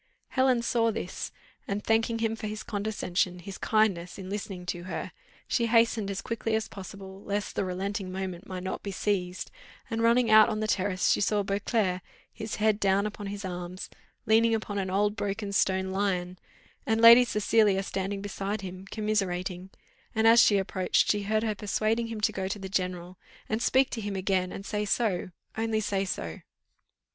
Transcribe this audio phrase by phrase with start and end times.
[0.29, 1.31] Helen saw this,
[1.67, 5.11] and, thanking him for his condescension, his kindness, in listening to her,
[5.47, 9.51] she hastened as quickly as possible, lest the relenting moment might not be seized;
[9.91, 12.01] and running out on the terrace, she saw Beauclerc,
[12.33, 13.91] his head down upon his arms,
[14.25, 16.39] leaning upon an old broken stone lion,
[16.83, 19.69] and Lady Cecilia standing beside him, commiserating;
[20.15, 23.61] and as she approached, she heard her persuading him to go to the general, and
[23.61, 26.39] speak to him again, and say so only say so.